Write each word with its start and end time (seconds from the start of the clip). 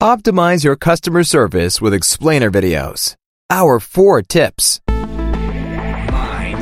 Optimize 0.00 0.64
your 0.64 0.76
customer 0.76 1.24
service 1.24 1.78
with 1.78 1.92
explainer 1.92 2.50
videos. 2.50 3.16
Our 3.50 3.78
four 3.78 4.22
tips. 4.22 4.80
Mind. 4.88 6.56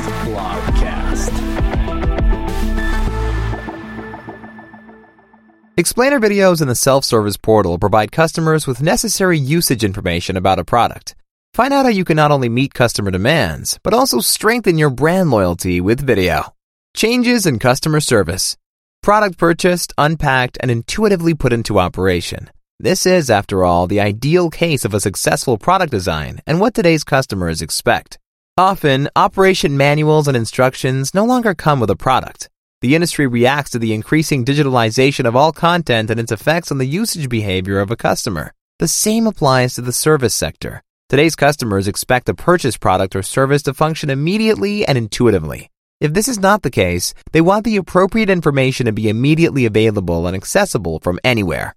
Explainer 5.77 6.19
videos 6.19 6.61
in 6.61 6.67
the 6.67 6.75
self-service 6.75 7.37
portal 7.37 7.79
provide 7.79 8.11
customers 8.11 8.67
with 8.67 8.81
necessary 8.81 9.39
usage 9.39 9.85
information 9.85 10.35
about 10.35 10.59
a 10.59 10.65
product. 10.65 11.15
Find 11.53 11.73
out 11.73 11.85
how 11.85 11.91
you 11.91 12.03
can 12.03 12.17
not 12.17 12.31
only 12.31 12.49
meet 12.49 12.73
customer 12.73 13.09
demands, 13.09 13.79
but 13.83 13.93
also 13.93 14.19
strengthen 14.19 14.77
your 14.77 14.89
brand 14.89 15.31
loyalty 15.31 15.79
with 15.79 16.05
video. 16.05 16.53
Changes 16.93 17.45
in 17.45 17.57
customer 17.57 18.01
service. 18.01 18.57
Product 19.01 19.37
purchased, 19.37 19.93
unpacked, 19.97 20.57
and 20.59 20.69
intuitively 20.69 21.33
put 21.33 21.53
into 21.53 21.79
operation. 21.79 22.49
This 22.81 23.05
is, 23.05 23.29
after 23.29 23.65
all, 23.65 23.87
the 23.87 23.99
ideal 23.99 24.49
case 24.49 24.85
of 24.85 24.93
a 24.93 25.01
successful 25.01 25.57
product 25.57 25.91
design 25.91 26.39
and 26.47 26.61
what 26.61 26.73
today's 26.73 27.03
customers 27.03 27.61
expect. 27.61 28.17
Often, 28.57 29.09
operation 29.17 29.75
manuals 29.75 30.29
and 30.29 30.37
instructions 30.37 31.13
no 31.13 31.25
longer 31.25 31.53
come 31.53 31.81
with 31.81 31.89
a 31.89 31.97
product. 31.97 32.47
The 32.79 32.95
industry 32.95 33.27
reacts 33.27 33.71
to 33.71 33.79
the 33.79 33.93
increasing 33.93 34.45
digitalization 34.45 35.25
of 35.25 35.35
all 35.35 35.51
content 35.51 36.09
and 36.09 36.21
its 36.21 36.31
effects 36.31 36.71
on 36.71 36.77
the 36.77 36.85
usage 36.85 37.27
behavior 37.27 37.81
of 37.81 37.91
a 37.91 37.97
customer. 37.97 38.53
The 38.77 38.87
same 38.87 39.27
applies 39.27 39.73
to 39.73 39.81
the 39.81 39.91
service 39.91 40.33
sector. 40.33 40.81
Today's 41.09 41.35
customers 41.35 41.85
expect 41.85 42.29
a 42.29 42.33
purchase 42.33 42.77
product 42.77 43.13
or 43.13 43.23
service 43.23 43.63
to 43.63 43.73
function 43.73 44.09
immediately 44.09 44.85
and 44.85 44.97
intuitively. 44.97 45.69
If 45.99 46.13
this 46.13 46.29
is 46.29 46.39
not 46.39 46.61
the 46.61 46.71
case, 46.71 47.13
they 47.33 47.41
want 47.41 47.65
the 47.65 47.75
appropriate 47.75 48.29
information 48.29 48.85
to 48.85 48.93
be 48.93 49.09
immediately 49.09 49.65
available 49.65 50.27
and 50.27 50.33
accessible 50.33 51.01
from 51.01 51.19
anywhere. 51.25 51.75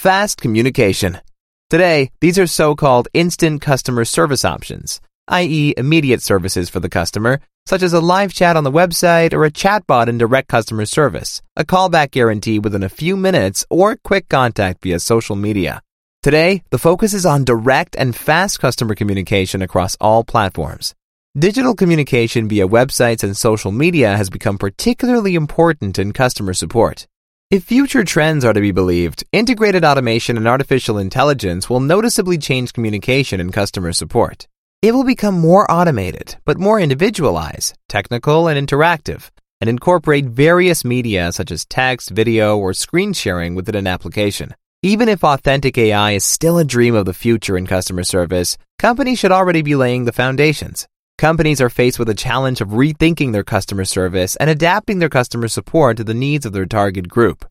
Fast 0.00 0.40
communication. 0.40 1.20
Today, 1.68 2.10
these 2.22 2.38
are 2.38 2.46
so-called 2.46 3.08
instant 3.12 3.60
customer 3.60 4.06
service 4.06 4.46
options, 4.46 4.98
i.e. 5.28 5.74
immediate 5.76 6.22
services 6.22 6.70
for 6.70 6.80
the 6.80 6.88
customer, 6.88 7.38
such 7.66 7.82
as 7.82 7.92
a 7.92 8.00
live 8.00 8.32
chat 8.32 8.56
on 8.56 8.64
the 8.64 8.72
website 8.72 9.34
or 9.34 9.44
a 9.44 9.50
chatbot 9.50 10.08
in 10.08 10.16
direct 10.16 10.48
customer 10.48 10.86
service, 10.86 11.42
a 11.54 11.66
callback 11.66 12.12
guarantee 12.12 12.58
within 12.58 12.82
a 12.82 12.88
few 12.88 13.14
minutes, 13.14 13.66
or 13.68 13.94
quick 13.96 14.26
contact 14.30 14.82
via 14.82 14.98
social 14.98 15.36
media. 15.36 15.82
Today, 16.22 16.62
the 16.70 16.78
focus 16.78 17.12
is 17.12 17.26
on 17.26 17.44
direct 17.44 17.94
and 17.94 18.16
fast 18.16 18.58
customer 18.58 18.94
communication 18.94 19.60
across 19.60 19.98
all 20.00 20.24
platforms. 20.24 20.94
Digital 21.38 21.74
communication 21.74 22.48
via 22.48 22.66
websites 22.66 23.22
and 23.22 23.36
social 23.36 23.70
media 23.70 24.16
has 24.16 24.30
become 24.30 24.56
particularly 24.56 25.34
important 25.34 25.98
in 25.98 26.14
customer 26.14 26.54
support. 26.54 27.06
If 27.50 27.64
future 27.64 28.04
trends 28.04 28.44
are 28.44 28.52
to 28.52 28.60
be 28.60 28.70
believed, 28.70 29.24
integrated 29.32 29.84
automation 29.84 30.36
and 30.36 30.46
artificial 30.46 30.98
intelligence 30.98 31.68
will 31.68 31.80
noticeably 31.80 32.38
change 32.38 32.72
communication 32.72 33.40
and 33.40 33.52
customer 33.52 33.92
support. 33.92 34.46
It 34.82 34.94
will 34.94 35.02
become 35.02 35.40
more 35.40 35.68
automated, 35.68 36.36
but 36.44 36.60
more 36.60 36.78
individualized, 36.78 37.74
technical, 37.88 38.46
and 38.46 38.68
interactive, 38.68 39.30
and 39.60 39.68
incorporate 39.68 40.26
various 40.26 40.84
media 40.84 41.32
such 41.32 41.50
as 41.50 41.64
text, 41.64 42.10
video, 42.10 42.56
or 42.56 42.72
screen 42.72 43.12
sharing 43.14 43.56
within 43.56 43.74
an 43.74 43.88
application. 43.88 44.54
Even 44.84 45.08
if 45.08 45.24
authentic 45.24 45.76
AI 45.76 46.12
is 46.12 46.24
still 46.24 46.56
a 46.56 46.64
dream 46.64 46.94
of 46.94 47.04
the 47.04 47.12
future 47.12 47.56
in 47.56 47.66
customer 47.66 48.04
service, 48.04 48.58
companies 48.78 49.18
should 49.18 49.32
already 49.32 49.62
be 49.62 49.74
laying 49.74 50.04
the 50.04 50.12
foundations. 50.12 50.86
Companies 51.20 51.60
are 51.60 51.68
faced 51.68 51.98
with 51.98 52.08
a 52.08 52.14
challenge 52.14 52.62
of 52.62 52.70
rethinking 52.70 53.32
their 53.32 53.44
customer 53.44 53.84
service 53.84 54.36
and 54.36 54.48
adapting 54.48 55.00
their 55.00 55.10
customer 55.10 55.48
support 55.48 55.98
to 55.98 56.04
the 56.04 56.14
needs 56.14 56.46
of 56.46 56.54
their 56.54 56.64
target 56.64 57.08
group. 57.10 57.44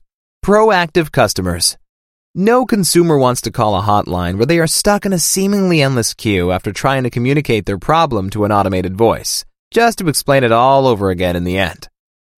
Proactive 0.43 1.11
customers. 1.11 1.77
No 2.33 2.65
consumer 2.65 3.15
wants 3.15 3.41
to 3.41 3.51
call 3.51 3.77
a 3.77 3.83
hotline 3.83 4.37
where 4.37 4.47
they 4.47 4.57
are 4.57 4.65
stuck 4.65 5.05
in 5.05 5.13
a 5.13 5.19
seemingly 5.19 5.83
endless 5.83 6.15
queue 6.15 6.51
after 6.51 6.71
trying 6.71 7.03
to 7.03 7.11
communicate 7.11 7.67
their 7.67 7.77
problem 7.77 8.31
to 8.31 8.43
an 8.43 8.51
automated 8.51 8.97
voice, 8.97 9.45
just 9.69 9.99
to 9.99 10.07
explain 10.07 10.43
it 10.43 10.51
all 10.51 10.87
over 10.87 11.11
again 11.11 11.35
in 11.35 11.43
the 11.43 11.59
end. 11.59 11.88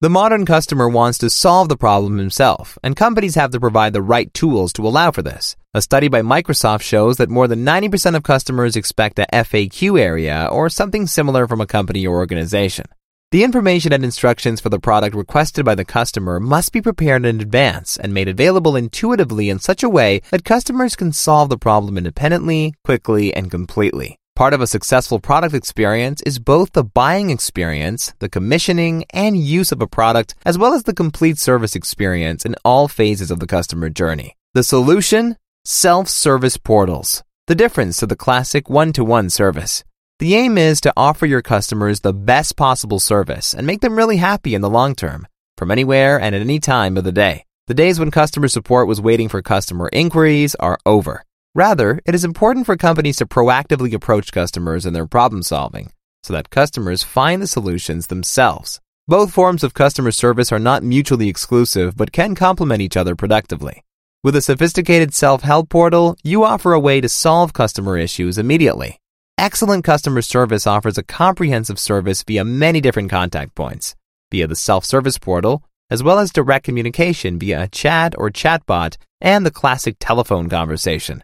The 0.01 0.09
modern 0.09 0.47
customer 0.47 0.89
wants 0.89 1.19
to 1.19 1.29
solve 1.29 1.69
the 1.69 1.77
problem 1.77 2.17
himself, 2.17 2.75
and 2.81 2.95
companies 2.95 3.35
have 3.35 3.51
to 3.51 3.59
provide 3.59 3.93
the 3.93 4.01
right 4.01 4.33
tools 4.33 4.73
to 4.73 4.87
allow 4.87 5.11
for 5.11 5.21
this. 5.21 5.55
A 5.75 5.81
study 5.83 6.07
by 6.07 6.23
Microsoft 6.23 6.81
shows 6.81 7.17
that 7.17 7.29
more 7.29 7.47
than 7.47 7.63
90% 7.63 8.15
of 8.15 8.23
customers 8.23 8.75
expect 8.75 9.19
a 9.19 9.27
FAQ 9.31 9.99
area 9.99 10.49
or 10.51 10.69
something 10.69 11.05
similar 11.05 11.47
from 11.47 11.61
a 11.61 11.67
company 11.67 12.07
or 12.07 12.17
organization. 12.17 12.87
The 13.29 13.43
information 13.43 13.93
and 13.93 14.03
instructions 14.03 14.59
for 14.59 14.69
the 14.69 14.79
product 14.79 15.15
requested 15.15 15.65
by 15.65 15.75
the 15.75 15.85
customer 15.85 16.39
must 16.39 16.73
be 16.73 16.81
prepared 16.81 17.23
in 17.23 17.39
advance 17.39 17.95
and 17.95 18.11
made 18.11 18.27
available 18.27 18.75
intuitively 18.75 19.51
in 19.51 19.59
such 19.59 19.83
a 19.83 19.89
way 19.89 20.23
that 20.31 20.43
customers 20.43 20.95
can 20.95 21.13
solve 21.13 21.49
the 21.49 21.59
problem 21.59 21.95
independently, 21.95 22.73
quickly, 22.83 23.35
and 23.35 23.51
completely. 23.51 24.17
Part 24.35 24.53
of 24.53 24.61
a 24.61 24.67
successful 24.67 25.19
product 25.19 25.53
experience 25.53 26.21
is 26.21 26.39
both 26.39 26.71
the 26.71 26.83
buying 26.83 27.29
experience, 27.29 28.13
the 28.19 28.29
commissioning, 28.29 29.03
and 29.13 29.37
use 29.37 29.71
of 29.71 29.81
a 29.81 29.87
product, 29.87 30.35
as 30.45 30.57
well 30.57 30.73
as 30.73 30.83
the 30.83 30.93
complete 30.93 31.37
service 31.37 31.75
experience 31.75 32.45
in 32.45 32.55
all 32.63 32.87
phases 32.87 33.29
of 33.29 33.39
the 33.39 33.47
customer 33.47 33.89
journey. 33.89 34.35
The 34.53 34.63
solution? 34.63 35.37
Self-service 35.65 36.57
portals. 36.57 37.23
The 37.47 37.55
difference 37.55 37.97
to 37.97 38.07
the 38.07 38.15
classic 38.15 38.69
one-to-one 38.69 39.29
service. 39.29 39.83
The 40.19 40.35
aim 40.35 40.57
is 40.57 40.79
to 40.81 40.93
offer 40.95 41.25
your 41.25 41.41
customers 41.41 41.99
the 41.99 42.13
best 42.13 42.55
possible 42.55 42.99
service 42.99 43.53
and 43.53 43.67
make 43.67 43.81
them 43.81 43.97
really 43.97 44.17
happy 44.17 44.55
in 44.55 44.61
the 44.61 44.69
long 44.69 44.95
term, 44.95 45.27
from 45.57 45.71
anywhere 45.71 46.19
and 46.19 46.33
at 46.33 46.41
any 46.41 46.59
time 46.59 46.95
of 46.95 47.03
the 47.03 47.11
day. 47.11 47.43
The 47.67 47.73
days 47.73 47.99
when 47.99 48.11
customer 48.11 48.47
support 48.47 48.87
was 48.87 49.01
waiting 49.01 49.29
for 49.29 49.41
customer 49.41 49.89
inquiries 49.91 50.55
are 50.55 50.79
over. 50.85 51.23
Rather, 51.53 51.99
it 52.05 52.15
is 52.15 52.23
important 52.23 52.65
for 52.65 52.77
companies 52.77 53.17
to 53.17 53.25
proactively 53.25 53.93
approach 53.93 54.31
customers 54.31 54.85
in 54.85 54.93
their 54.93 55.05
problem 55.05 55.43
solving 55.43 55.91
so 56.23 56.33
that 56.33 56.49
customers 56.49 57.03
find 57.03 57.41
the 57.41 57.47
solutions 57.47 58.07
themselves. 58.07 58.79
Both 59.07 59.33
forms 59.33 59.63
of 59.63 59.73
customer 59.73 60.11
service 60.11 60.51
are 60.51 60.59
not 60.59 60.83
mutually 60.83 61.27
exclusive 61.27 61.97
but 61.97 62.13
can 62.13 62.35
complement 62.35 62.81
each 62.81 62.95
other 62.95 63.15
productively. 63.15 63.83
With 64.23 64.35
a 64.35 64.41
sophisticated 64.41 65.13
self-help 65.13 65.67
portal, 65.67 66.15
you 66.23 66.45
offer 66.45 66.71
a 66.71 66.79
way 66.79 67.01
to 67.01 67.09
solve 67.09 67.51
customer 67.51 67.97
issues 67.97 68.37
immediately. 68.37 68.99
Excellent 69.37 69.83
customer 69.83 70.21
service 70.21 70.65
offers 70.65 70.97
a 70.97 71.03
comprehensive 71.03 71.79
service 71.79 72.23
via 72.23 72.45
many 72.45 72.79
different 72.79 73.09
contact 73.09 73.55
points, 73.55 73.95
via 74.31 74.47
the 74.47 74.55
self-service 74.55 75.17
portal, 75.17 75.63
as 75.89 76.01
well 76.01 76.19
as 76.19 76.31
direct 76.31 76.63
communication 76.63 77.39
via 77.39 77.63
a 77.63 77.67
chat 77.67 78.13
or 78.17 78.29
chatbot 78.29 78.95
and 79.19 79.45
the 79.45 79.51
classic 79.51 79.97
telephone 79.99 80.47
conversation. 80.47 81.23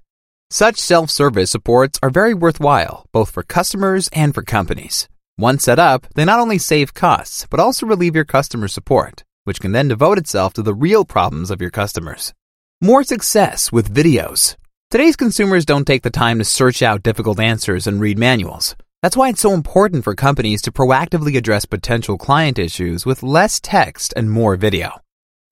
Such 0.50 0.78
self-service 0.78 1.52
supports 1.52 2.00
are 2.02 2.10
very 2.10 2.34
worthwhile, 2.34 3.06
both 3.12 3.32
for 3.32 3.44
customers 3.44 4.08
and 4.14 4.34
for 4.34 4.44
companies. 4.44 5.10
Once 5.38 5.66
set 5.66 5.78
up, 5.78 6.08
they 6.16 6.24
not 6.24 6.40
only 6.40 6.58
save 6.58 6.94
costs, 6.94 7.46
but 7.50 7.60
also 7.60 7.86
relieve 7.86 8.16
your 8.16 8.24
customer 8.24 8.70
support, 8.70 9.26
which 9.44 9.60
can 9.60 9.74
then 9.74 9.90
devote 9.90 10.18
itself 10.18 10.54
to 10.54 10.64
the 10.64 10.74
real 10.74 11.04
problems 11.04 11.52
of 11.52 11.60
your 11.60 11.70
customers. 11.70 12.34
More 12.80 13.04
success 13.04 13.74
with 13.74 13.94
videos. 13.94 14.56
Today's 14.90 15.18
consumers 15.18 15.66
don't 15.66 15.86
take 15.86 16.04
the 16.04 16.10
time 16.10 16.40
to 16.40 16.46
search 16.46 16.82
out 16.82 17.04
difficult 17.04 17.42
answers 17.42 17.86
and 17.86 18.00
read 18.00 18.18
manuals. 18.18 18.74
That's 19.04 19.18
why 19.18 19.28
it's 19.28 19.42
so 19.42 19.54
important 19.54 20.06
for 20.06 20.16
companies 20.16 20.62
to 20.62 20.72
proactively 20.72 21.36
address 21.36 21.66
potential 21.66 22.18
client 22.18 22.58
issues 22.58 23.06
with 23.06 23.22
less 23.22 23.60
text 23.60 24.14
and 24.16 24.32
more 24.32 24.56
video. 24.56 25.02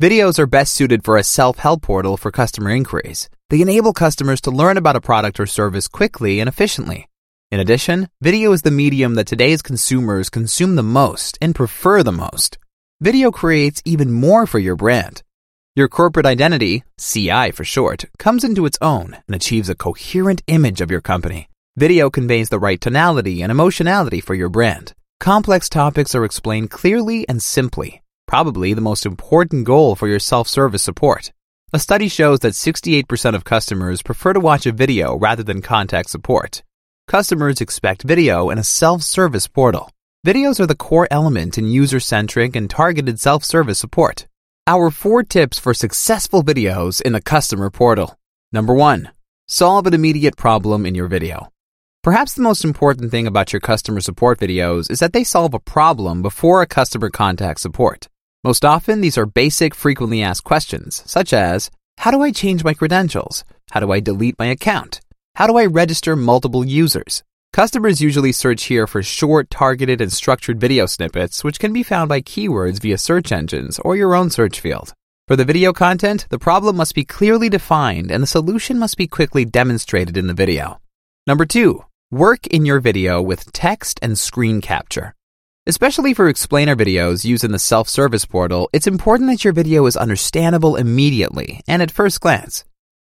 Videos 0.02 0.40
are 0.40 0.48
best 0.48 0.74
suited 0.74 1.04
for 1.04 1.18
a 1.18 1.24
self-help 1.24 1.82
portal 1.82 2.16
for 2.16 2.32
customer 2.32 2.70
inquiries. 2.70 3.30
They 3.50 3.62
enable 3.62 3.94
customers 3.94 4.42
to 4.42 4.52
learn 4.52 4.76
about 4.76 4.96
a 4.96 5.02
product 5.02 5.40
or 5.40 5.46
service 5.46 5.88
quickly 5.88 6.40
and 6.40 6.50
efficiently. 6.50 7.08
In 7.52 7.60
addition, 7.60 8.10
video 8.20 8.52
is 8.54 8.64
the 8.64 8.72
medium 8.72 9.14
that 9.16 9.28
today's 9.28 9.62
consumers 9.62 10.32
consume 10.32 10.76
the 10.76 10.84
most 10.84 11.38
and 11.42 11.54
prefer 11.54 12.02
the 12.02 12.12
most. 12.12 12.58
Video 13.02 13.30
creates 13.30 13.84
even 13.86 14.12
more 14.12 14.48
for 14.48 14.58
your 14.58 14.76
brand. 14.76 15.22
Your 15.76 15.88
corporate 15.88 16.26
identity, 16.26 16.84
CI 16.98 17.52
for 17.52 17.64
short, 17.64 18.06
comes 18.18 18.44
into 18.44 18.66
its 18.66 18.80
own 18.82 19.18
and 19.28 19.36
achieves 19.36 19.70
a 19.70 19.76
coherent 19.76 20.42
image 20.48 20.82
of 20.82 20.90
your 20.90 21.02
company. 21.02 21.48
Video 21.78 22.10
conveys 22.10 22.50
the 22.50 22.60
right 22.60 22.82
tonality 22.82 23.44
and 23.44 23.52
emotionality 23.52 24.22
for 24.22 24.34
your 24.34 24.50
brand. 24.50 24.94
Complex 25.20 25.70
topics 25.70 26.16
are 26.16 26.26
explained 26.26 26.72
clearly 26.72 27.30
and 27.30 27.44
simply, 27.44 28.02
probably 28.26 28.74
the 28.74 28.82
most 28.82 29.06
important 29.06 29.66
goal 29.66 29.94
for 29.96 30.08
your 30.08 30.20
self-service 30.20 30.82
support. 30.82 31.32
A 31.76 31.80
study 31.80 32.08
shows 32.08 32.40
that 32.40 32.54
68% 32.54 33.36
of 33.36 33.44
customers 33.44 34.02
prefer 34.02 34.32
to 34.32 34.40
watch 34.40 34.66
a 34.66 34.72
video 34.72 35.18
rather 35.18 35.44
than 35.44 35.62
contact 35.62 36.10
support. 36.10 36.64
Customers 37.10 37.60
expect 37.60 38.04
video 38.04 38.50
in 38.50 38.58
a 38.58 38.64
self-service 38.64 39.50
portal. 39.50 39.92
Videos 40.26 40.62
are 40.62 40.68
the 40.68 40.74
core 40.74 41.06
element 41.12 41.58
in 41.58 41.68
user-centric 41.68 42.56
and 42.56 42.70
targeted 42.70 43.20
self-service 43.20 43.78
support. 43.78 44.26
Our 44.66 44.90
four 44.90 45.22
tips 45.24 45.60
for 45.60 45.74
successful 45.74 46.44
videos 46.44 47.02
in 47.02 47.12
the 47.12 47.22
customer 47.22 47.70
portal. 47.70 48.18
Number 48.54 48.74
one, 48.74 49.12
solve 49.46 49.86
an 49.86 49.94
immediate 49.94 50.38
problem 50.38 50.86
in 50.86 50.96
your 50.96 51.10
video. 51.10 51.52
Perhaps 52.04 52.36
the 52.36 52.42
most 52.42 52.64
important 52.64 53.12
thing 53.12 53.28
about 53.28 53.52
your 53.52 53.60
customer 53.60 54.00
support 54.00 54.40
videos 54.40 54.90
is 54.90 55.00
that 55.00 55.12
they 55.12 55.26
solve 55.26 55.54
a 55.54 55.60
problem 55.60 56.22
before 56.22 56.62
a 56.62 56.68
customer 56.68 57.10
contacts 57.10 57.64
support. 57.64 58.08
Most 58.46 58.64
often, 58.64 59.02
these 59.02 59.18
are 59.18 59.26
basic, 59.26 59.74
frequently 59.74 60.22
asked 60.22 60.44
questions, 60.44 61.02
such 61.08 61.34
as, 61.34 61.72
How 61.98 62.12
do 62.12 62.22
I 62.22 62.32
change 62.32 62.64
my 62.64 62.76
credentials? 62.76 63.44
How 63.72 63.80
do 63.80 63.92
I 63.92 64.00
delete 64.00 64.38
my 64.38 64.46
account? 64.46 65.02
How 65.34 65.48
do 65.48 65.58
I 65.58 65.66
register 65.66 66.16
multiple 66.16 66.64
users? 66.64 67.24
Customers 67.54 68.02
usually 68.02 68.32
search 68.32 68.66
here 68.66 68.86
for 68.86 69.02
short, 69.02 69.50
targeted, 69.50 70.00
and 70.00 70.14
structured 70.14 70.60
video 70.60 70.86
snippets, 70.86 71.44
which 71.44 71.58
can 71.58 71.74
be 71.74 71.82
found 71.82 72.08
by 72.08 72.22
keywords 72.22 72.80
via 72.80 73.00
search 73.00 73.32
engines 73.32 73.80
or 73.80 73.96
your 73.96 74.14
own 74.14 74.30
search 74.30 74.60
field. 74.60 74.94
For 75.28 75.36
the 75.36 75.44
video 75.44 75.74
content, 75.74 76.28
the 76.30 76.38
problem 76.38 76.76
must 76.76 76.94
be 76.94 77.04
clearly 77.04 77.50
defined 77.50 78.12
and 78.12 78.22
the 78.22 78.28
solution 78.28 78.78
must 78.78 78.96
be 78.96 79.08
quickly 79.08 79.46
demonstrated 79.46 80.18
in 80.18 80.28
the 80.28 80.36
video. 80.36 80.80
Number 81.26 81.46
two, 81.46 81.84
work 82.12 82.46
in 82.46 82.64
your 82.64 82.80
video 82.80 83.24
with 83.24 83.52
text 83.54 83.98
and 84.04 84.20
screen 84.20 84.62
capture. 84.62 85.16
Especially 85.68 86.14
for 86.14 86.30
explainer 86.30 86.76
videos 86.76 87.26
used 87.26 87.44
in 87.44 87.52
the 87.52 87.58
self-service 87.58 88.26
portal, 88.26 88.70
it's 88.72 88.86
important 88.86 89.32
that 89.32 89.44
your 89.44 89.52
video 89.52 89.88
is 89.88 89.98
understandable 89.98 90.76
immediately 90.76 91.60
and 91.68 91.82
at 91.82 91.90
first 91.90 92.22
glance. 92.22 92.64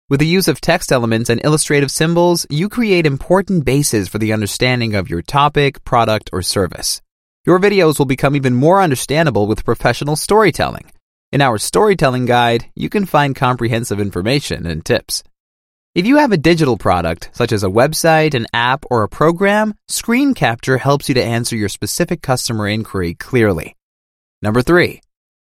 With 0.09 0.19
the 0.19 0.27
use 0.27 0.49
of 0.49 0.61
text 0.61 0.91
elements 0.91 1.31
and 1.31 1.41
illustrative 1.45 1.93
symbols, 1.93 2.47
you 2.51 2.69
create 2.69 3.07
important 3.07 3.65
bases 3.65 4.09
for 4.09 4.19
the 4.19 4.33
understanding 4.33 4.97
of 4.97 5.09
your 5.09 5.23
topic, 5.23 5.85
product, 5.85 6.31
or 6.33 6.43
service. 6.43 7.01
Your 7.47 7.61
videos 7.61 7.97
will 7.97 8.07
become 8.07 8.35
even 8.35 8.55
more 8.55 8.83
understandable 8.83 9.47
with 9.47 9.65
professional 9.65 10.17
storytelling. 10.17 10.91
In 11.31 11.41
our 11.41 11.59
storytelling 11.59 12.27
guide, 12.27 12.73
you 12.75 12.89
can 12.89 13.07
find 13.07 13.37
comprehensive 13.37 14.01
information 14.01 14.67
and 14.67 14.85
tips. 14.85 15.23
If 15.95 16.07
you 16.07 16.19
have 16.19 16.33
a 16.33 16.37
digital 16.37 16.77
product, 16.77 17.31
such 17.33 17.51
as 17.51 17.65
a 17.65 17.69
website, 17.69 18.35
an 18.35 18.47
app, 18.53 18.85
or 18.91 19.03
a 19.03 19.09
program, 19.09 19.75
screen 19.89 20.35
capture 20.35 20.77
helps 20.77 21.09
you 21.09 21.15
to 21.15 21.25
answer 21.25 21.57
your 21.57 21.71
specific 21.71 22.21
customer 22.21 22.69
inquiry 22.69 23.15
clearly. 23.15 23.75
Number 24.43 24.61
three, 24.61 25.01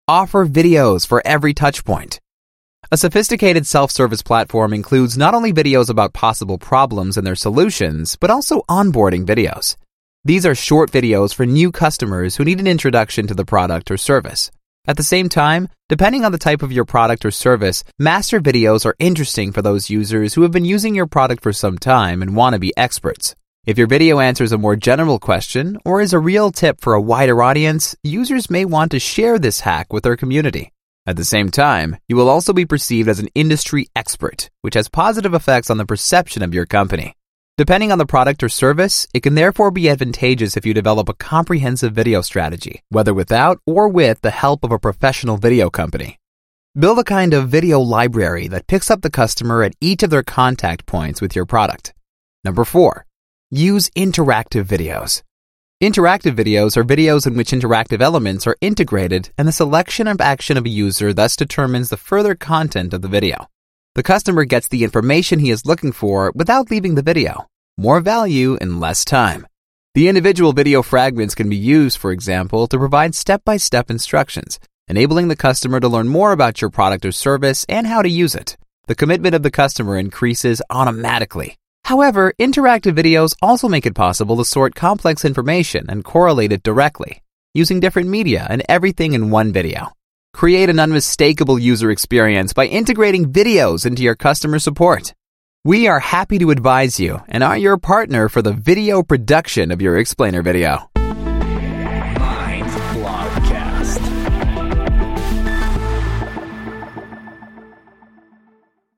offer 0.07 0.47
videos 0.47 1.05
for 1.05 1.21
every 1.25 1.53
touchpoint. 1.53 2.17
A 2.91 2.97
sophisticated 2.97 3.67
self-service 3.67 4.23
platform 4.23 4.73
includes 4.73 5.15
not 5.15 5.35
only 5.35 5.53
videos 5.53 5.89
about 5.89 6.11
possible 6.11 6.57
problems 6.57 7.17
and 7.17 7.25
their 7.25 7.35
solutions, 7.35 8.15
but 8.15 8.31
also 8.31 8.63
onboarding 8.67 9.25
videos. 9.25 9.77
These 10.25 10.45
are 10.45 10.55
short 10.55 10.91
videos 10.91 11.35
for 11.35 11.45
new 11.45 11.71
customers 11.71 12.35
who 12.35 12.43
need 12.43 12.59
an 12.59 12.67
introduction 12.67 13.27
to 13.27 13.35
the 13.35 13.45
product 13.45 13.91
or 13.91 13.97
service. 13.97 14.49
At 14.87 14.97
the 14.97 15.03
same 15.03 15.29
time, 15.29 15.69
depending 15.91 16.23
on 16.23 16.31
the 16.31 16.37
type 16.37 16.63
of 16.63 16.71
your 16.71 16.85
product 16.85 17.25
or 17.25 17.31
service, 17.31 17.83
master 17.99 18.39
videos 18.39 18.85
are 18.85 18.95
interesting 18.97 19.51
for 19.51 19.61
those 19.61 19.89
users 19.89 20.33
who 20.33 20.43
have 20.43 20.51
been 20.51 20.63
using 20.63 20.95
your 20.95 21.05
product 21.05 21.43
for 21.43 21.51
some 21.51 21.77
time 21.77 22.21
and 22.21 22.33
want 22.33 22.53
to 22.53 22.59
be 22.59 22.71
experts. 22.77 23.35
If 23.65 23.77
your 23.77 23.87
video 23.87 24.21
answers 24.21 24.53
a 24.53 24.57
more 24.57 24.77
general 24.77 25.19
question 25.19 25.77
or 25.83 25.99
is 25.99 26.13
a 26.13 26.19
real 26.19 26.49
tip 26.49 26.79
for 26.79 26.93
a 26.93 27.01
wider 27.01 27.43
audience, 27.43 27.93
users 28.03 28.49
may 28.49 28.63
want 28.63 28.91
to 28.91 28.99
share 28.99 29.37
this 29.37 29.59
hack 29.59 29.91
with 29.91 30.03
their 30.03 30.15
community. 30.15 30.71
At 31.05 31.17
the 31.17 31.25
same 31.25 31.51
time, 31.51 31.97
you 32.07 32.15
will 32.15 32.29
also 32.29 32.53
be 32.53 32.65
perceived 32.65 33.09
as 33.09 33.19
an 33.19 33.27
industry 33.35 33.89
expert, 33.93 34.49
which 34.61 34.75
has 34.75 34.87
positive 34.87 35.33
effects 35.33 35.69
on 35.69 35.77
the 35.77 35.85
perception 35.85 36.41
of 36.41 36.53
your 36.53 36.65
company. 36.65 37.17
Depending 37.57 37.91
on 37.91 37.97
the 37.97 38.05
product 38.05 38.41
or 38.41 38.49
service, 38.49 39.07
it 39.13 39.21
can 39.21 39.35
therefore 39.35 39.71
be 39.71 39.89
advantageous 39.89 40.57
if 40.57 40.65
you 40.65 40.73
develop 40.73 41.09
a 41.09 41.13
comprehensive 41.13 41.93
video 41.93 42.21
strategy, 42.21 42.81
whether 42.89 43.13
without 43.13 43.59
or 43.67 43.87
with 43.87 44.21
the 44.21 44.31
help 44.31 44.63
of 44.63 44.71
a 44.71 44.79
professional 44.79 45.37
video 45.37 45.69
company. 45.69 46.17
Build 46.79 46.99
a 46.99 47.03
kind 47.03 47.33
of 47.33 47.49
video 47.49 47.79
library 47.81 48.47
that 48.47 48.67
picks 48.67 48.89
up 48.89 49.01
the 49.01 49.09
customer 49.09 49.61
at 49.61 49.75
each 49.81 50.01
of 50.01 50.09
their 50.09 50.23
contact 50.23 50.85
points 50.85 51.21
with 51.21 51.35
your 51.35 51.45
product. 51.45 51.93
Number 52.45 52.63
four, 52.63 53.05
use 53.49 53.89
interactive 53.91 54.63
videos. 54.63 55.21
Interactive 55.83 56.35
videos 56.35 56.77
are 56.77 56.83
videos 56.83 57.27
in 57.27 57.35
which 57.35 57.51
interactive 57.51 58.01
elements 58.01 58.47
are 58.47 58.55
integrated 58.61 59.31
and 59.37 59.47
the 59.47 59.51
selection 59.51 60.07
of 60.07 60.21
action 60.21 60.55
of 60.55 60.65
a 60.65 60.69
user 60.69 61.13
thus 61.13 61.35
determines 61.35 61.89
the 61.89 61.97
further 61.97 62.33
content 62.33 62.93
of 62.93 63.01
the 63.01 63.09
video. 63.09 63.47
The 63.93 64.03
customer 64.03 64.45
gets 64.45 64.69
the 64.69 64.85
information 64.85 65.39
he 65.39 65.51
is 65.51 65.65
looking 65.65 65.91
for 65.91 66.31
without 66.33 66.71
leaving 66.71 66.95
the 66.95 67.01
video. 67.01 67.47
More 67.77 67.99
value 67.99 68.57
in 68.61 68.79
less 68.79 69.03
time. 69.03 69.45
The 69.95 70.07
individual 70.07 70.53
video 70.53 70.81
fragments 70.81 71.35
can 71.35 71.49
be 71.49 71.57
used, 71.57 71.97
for 71.97 72.13
example, 72.13 72.67
to 72.67 72.77
provide 72.77 73.15
step-by-step 73.15 73.91
instructions, 73.91 74.61
enabling 74.87 75.27
the 75.27 75.35
customer 75.35 75.81
to 75.81 75.89
learn 75.89 76.07
more 76.07 76.31
about 76.31 76.61
your 76.61 76.69
product 76.69 77.03
or 77.03 77.11
service 77.11 77.65
and 77.67 77.85
how 77.85 78.01
to 78.01 78.07
use 78.07 78.33
it. 78.33 78.55
The 78.87 78.95
commitment 78.95 79.35
of 79.35 79.43
the 79.43 79.51
customer 79.51 79.97
increases 79.97 80.61
automatically. 80.69 81.57
However, 81.83 82.33
interactive 82.39 82.95
videos 82.95 83.35
also 83.41 83.67
make 83.67 83.85
it 83.85 83.93
possible 83.93 84.37
to 84.37 84.45
sort 84.45 84.73
complex 84.73 85.25
information 85.25 85.87
and 85.89 86.05
correlate 86.05 86.53
it 86.53 86.63
directly, 86.63 87.21
using 87.53 87.81
different 87.81 88.07
media 88.07 88.47
and 88.49 88.63
everything 88.69 89.11
in 89.11 89.31
one 89.31 89.51
video. 89.51 89.91
Create 90.33 90.69
an 90.69 90.79
unmistakable 90.79 91.59
user 91.59 91.91
experience 91.91 92.53
by 92.53 92.65
integrating 92.65 93.31
videos 93.31 93.85
into 93.85 94.03
your 94.03 94.15
customer 94.15 94.59
support. 94.59 95.13
We 95.63 95.87
are 95.87 95.99
happy 95.99 96.39
to 96.39 96.51
advise 96.51 96.99
you 96.99 97.21
and 97.27 97.43
are 97.43 97.57
your 97.57 97.77
partner 97.77 98.29
for 98.29 98.41
the 98.41 98.53
video 98.53 99.03
production 99.03 99.71
of 99.71 99.81
your 99.81 99.97
explainer 99.97 100.41
video. 100.41 100.90